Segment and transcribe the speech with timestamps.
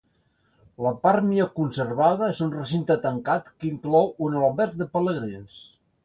[0.83, 5.59] La part millor conservada és un recinte tancat que inclou un alberg de pelegrins.